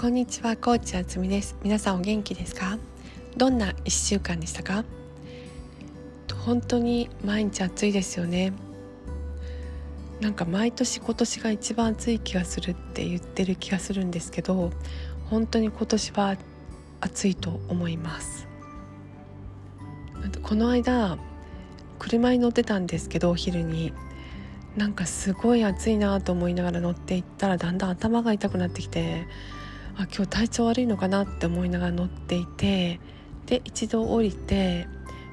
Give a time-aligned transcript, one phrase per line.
[0.00, 1.56] こんにちはコーチあつみです。
[1.64, 2.78] 皆さんお元気ですか？
[3.36, 4.84] どんな1週間でしたか？
[6.46, 8.52] 本当に毎日暑いですよね。
[10.20, 14.70] なんか毎年今年が一番暑い気がするって言ってる気がするんですけど
[15.30, 16.36] 本当に今年は
[17.00, 18.46] 暑いと思います。
[20.44, 21.18] この間
[21.98, 23.92] 車に乗ってたんですけどお昼に。
[24.76, 29.26] なんかすごい暑いなと思いながら乗っていったらだんだん頭が痛くなってきて
[29.98, 33.00] あ今日体調悪いのかなって思いながら乗っていて
[33.46, 34.86] で一度降りて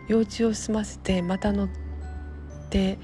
[0.07, 1.69] 用事を済ませてまた乗っ
[2.71, 2.97] て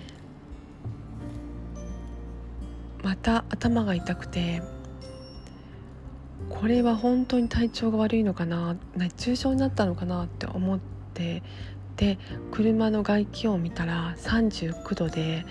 [3.03, 4.63] また頭が痛くて
[6.49, 10.79] これは本当に体調が悪いのかな熱中症になったのかなって思っ
[11.13, 11.43] て
[11.95, 12.17] で
[12.51, 15.45] 車の外気温を見たら39度で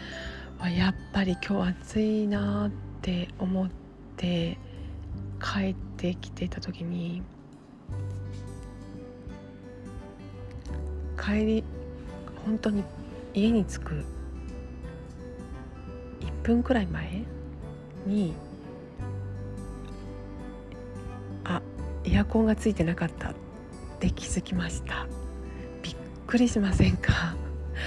[0.76, 3.70] やっぱり今日暑いなって思っ
[4.16, 4.58] て
[5.40, 5.89] 帰って
[6.20, 7.22] きていた時に
[11.20, 11.64] 帰り
[12.44, 12.82] 本当に
[13.34, 14.04] 家に着く
[16.20, 17.22] 1分くらい前
[18.06, 18.34] に
[21.44, 21.60] あ
[22.04, 23.34] エアコンがついてなかったっ
[24.00, 25.06] て気づきました。
[25.82, 27.36] びっくりしませんか？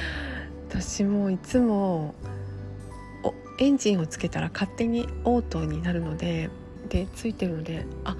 [0.70, 2.14] 私もいつも
[3.60, 6.50] エンジンをつけたら勝手にオートになるので
[6.94, 8.16] でついてるのであ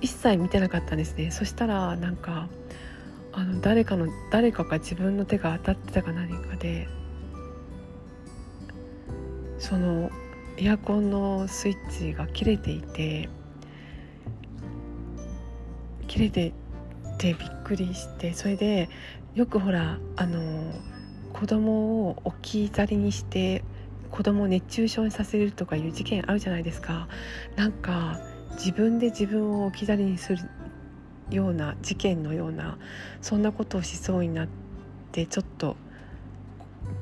[0.00, 1.30] 一切見てなかったんですね。
[1.30, 2.48] そしたらなんか
[3.32, 6.88] あの誰かの誰かが自分の手が当たってたか何かで
[9.58, 10.10] その
[10.56, 13.28] エアコンのスイッチが切れていて
[16.08, 16.52] 切れて
[17.18, 18.88] てびっくりしてそれで
[19.34, 20.72] よくほらあの
[21.32, 23.64] 子供を置き去りにして
[24.14, 27.08] 子供を熱中症にさせるとかいう事件あるじゃないですか。
[27.56, 28.20] なんか
[28.52, 30.42] 自分で自分を置き去りにする
[31.30, 32.78] ような事件のような
[33.20, 34.48] そんなことをしそうになっ
[35.10, 35.76] てちょっと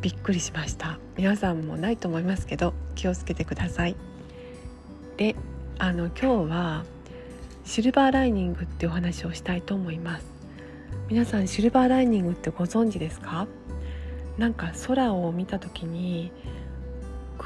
[0.00, 0.99] びっくりしました。
[1.19, 3.97] 皆さんもないと思いますけど気をつけてください。
[5.19, 5.37] で
[5.79, 6.84] あの今日は
[7.67, 10.25] シルバーライニングってお話をしたいと思います。
[11.11, 13.47] 皆さんシルバーライニングってご存知ですか？
[14.39, 16.33] なんか空を見た時に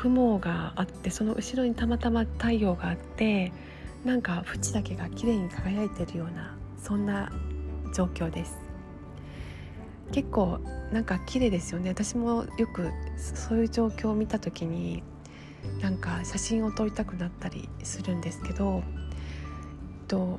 [0.03, 3.53] 雲があってその後ろにたまたま太陽があって
[4.05, 7.33] なんか縁だけが綺麗に輝いてるようなそんな
[7.95, 8.59] 状況です。
[10.13, 10.61] 結構
[10.93, 11.91] なんか綺麗ですよね。
[11.91, 15.03] 私もよくそういう状況を見た時に
[15.81, 20.39] なんか写真を撮りたくなったりするんですけどえっと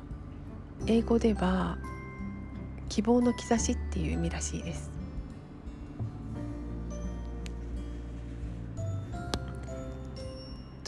[0.86, 1.76] 英語では
[2.88, 4.97] 希望の兆しっていう意味らしいです。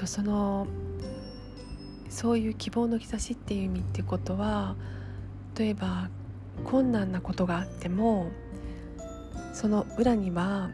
[0.01, 0.67] とその
[2.09, 4.75] そういう希望の兆しっていう意味ってことは
[5.57, 6.09] 例えば
[6.65, 8.31] 困難なことがあっても
[9.53, 10.71] その裏には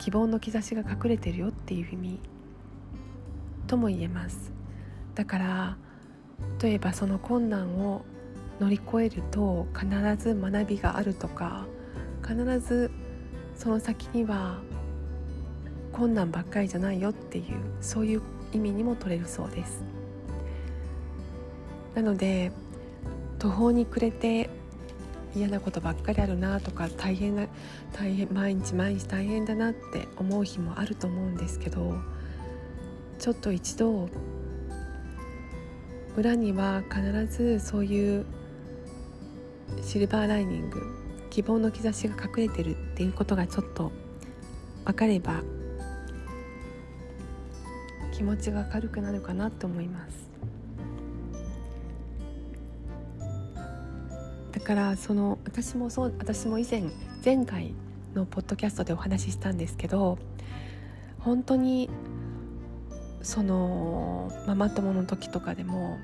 [0.00, 2.20] 希望の兆しが隠れてるよっていう意味
[3.66, 4.52] とも言えます。
[5.14, 5.76] だから
[6.60, 8.04] 例えばその困難を
[8.58, 11.66] 乗り越えると必ず学びがあるとか
[12.26, 12.90] 必ず
[13.54, 14.60] その先には
[15.92, 17.44] 困難ばっかりじゃないよっていう
[17.80, 18.22] そういう
[18.52, 19.82] 意味にも取れるそうです。
[21.94, 22.52] なので
[23.38, 24.48] 途方に暮れて
[25.34, 27.46] 嫌なことばっかりあるなとか大変な
[27.92, 31.94] 大変毎日毎日大変だなって思う日もあると思うんですけど
[33.18, 34.08] ちょっと一度
[36.16, 38.26] 裏には必ずそういう
[39.82, 40.80] シルバーライニング
[41.30, 43.90] 希望の兆しが隠れてるっていうことがちょっと
[44.84, 45.42] 分かれば
[48.12, 50.30] 気持ちが軽くなるかなと思います。
[54.52, 56.84] だからその私もそう私も以前
[57.24, 57.74] 前回
[58.14, 60.18] のポッドキャストでお話ししたんですけど
[61.18, 61.88] 本当に
[63.22, 65.98] そのママ友の時とかでも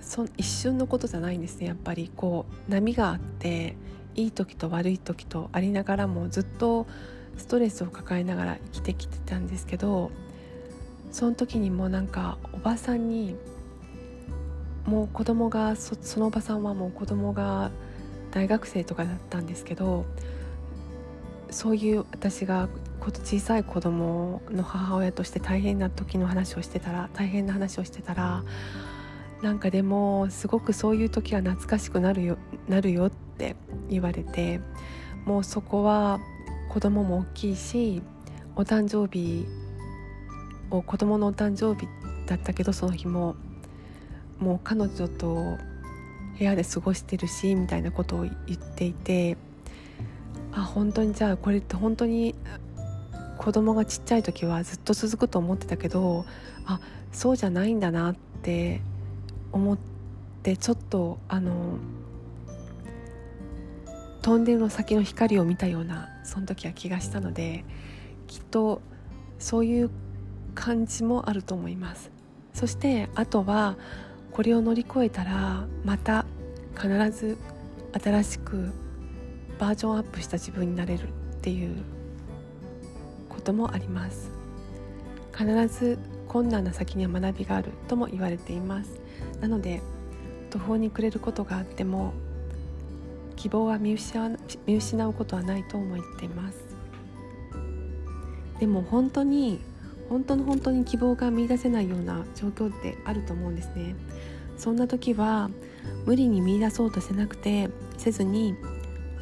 [0.00, 2.10] そ一瞬のことじゃないんですねやっぱり。
[2.16, 3.76] こう波があって
[4.14, 6.86] いい時と悪い時とありながらもずっと
[7.36, 10.10] ストレスを抱えながら生きてきてたんですけど
[11.10, 13.36] その時にもなんかおばさんに
[14.86, 17.70] もう子供がそそのおばさんはもう子供が
[18.30, 20.04] 大学生とかだったんですけど
[21.50, 22.68] そういう私が
[23.00, 28.44] 小さい子供の母親として大変な時の話をしてたら大変な話をしてたら
[29.42, 33.56] なんかでもすごくそういう時は懐かしくなるよなるよって
[33.88, 34.60] 言われて
[35.24, 36.20] もうそこは
[36.68, 38.02] 子供も大きいし
[38.54, 39.46] お誕生日
[40.70, 41.88] 子供のお誕生日
[42.26, 43.36] だったけどその日も。
[44.38, 45.58] もう彼女と
[46.38, 49.36] 部屋で過ごしてるしみたいなことを言っていて。
[50.52, 52.34] あ本当にじゃあこれって本当に
[53.38, 56.24] 子供がちっちゃい時はずっと続くと思ってたけど
[56.66, 56.80] あ
[57.12, 58.80] そうじゃないんだなって
[59.52, 59.78] 思っ
[60.42, 61.78] てちょっとあの
[64.22, 67.64] トンネルの先の光を見たようなその時は気がしたので
[68.26, 68.82] きっと
[69.38, 69.90] そういう
[70.50, 72.10] 感じもあると思います。
[72.52, 73.76] そしてあとは
[74.32, 76.26] これを乗り越えたらまた
[76.74, 77.36] 必ず
[77.92, 78.72] 新しく
[79.58, 81.06] バージョンアップした自分になれるっ
[81.40, 81.76] ていう
[83.28, 84.30] こともあります。
[85.36, 85.98] 必ず
[86.28, 89.00] 困難な先には学びがあるとも言われています。
[89.40, 89.82] なので
[90.50, 92.12] 途方に暮れることがあっても
[93.36, 96.58] 希望は見失うことはないと思っています。
[98.58, 99.60] でも本当に
[100.10, 103.94] 本当の本当に希望が見いだせないような状況ってあると思うんですね
[104.58, 105.48] そんな時は
[106.04, 108.54] 無理に見出そうとせなくてせずに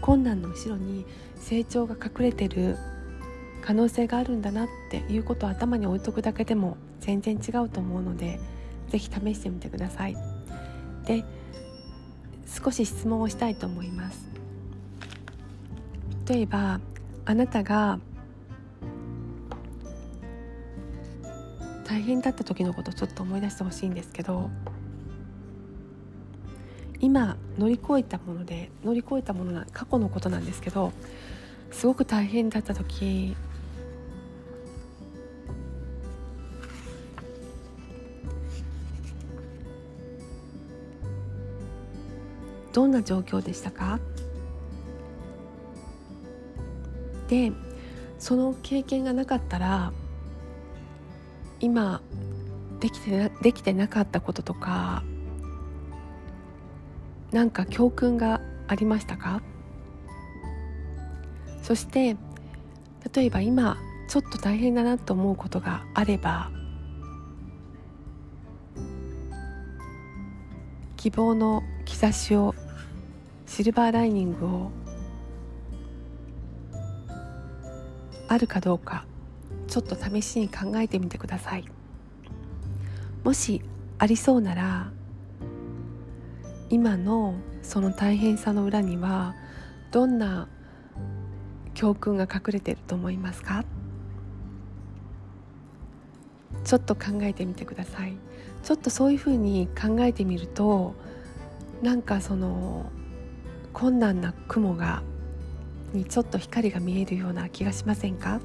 [0.01, 1.05] 困難の後ろに
[1.37, 2.77] 成長が隠れてる
[3.61, 8.41] 可能性があるんだなっていうことを頭に置いとくだけでも全然違うと思うので
[8.89, 10.17] 是非試してみてください。
[11.05, 11.25] で
[12.47, 14.29] 少し質問をしたいと思います。
[16.27, 16.81] 例えば
[17.27, 18.01] あなたが
[21.89, 24.51] 大変だった時のことちょっと思い出してほしいんですけど
[27.01, 30.93] 今乗り越えたもので乗り越えたものな過去のことなんですけど
[31.71, 33.35] すごく大変だった時
[42.73, 43.99] どんな状況でしたか？
[47.29, 47.51] で
[48.19, 49.93] その経験がなかったら
[51.61, 52.01] 今
[52.81, 55.03] できてできてなかったこととか
[57.33, 59.43] 何か教訓がありましたか？
[61.63, 62.17] そして
[63.13, 63.77] 例えば今
[64.09, 66.51] ちょっと大変だなと思うことがあれば
[70.97, 72.55] 希望の兆しを
[73.47, 74.71] シルバーライニングを
[78.29, 79.05] あるかどうか
[79.69, 81.65] ちょっと試しに考えてみてください。
[83.23, 83.63] もし
[83.99, 84.91] ありそうなら
[86.71, 89.35] 今のその大変さの裏には
[89.91, 90.49] どんな
[91.75, 93.65] 教訓が隠れていると思いますか？
[96.65, 98.17] ちょっと考えてみてください。
[98.63, 100.95] ちょっとそういうふうに考えてみると
[101.83, 102.87] なんかその
[103.73, 105.03] 困難な雲が
[105.93, 108.41] にちょっと光が見えるような気がしませんか？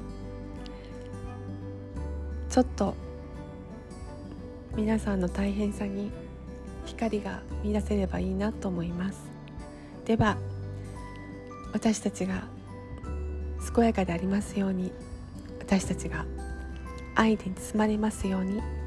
[2.54, 2.94] ちょっと
[4.76, 6.12] 皆さんの大変さに
[6.86, 9.18] 光が見出せればいいなと思います
[10.04, 10.36] では
[11.72, 12.44] 私たちが
[13.74, 14.92] 健やかでありますように
[15.58, 16.26] 私たちが
[17.16, 18.83] 愛で包まれますように。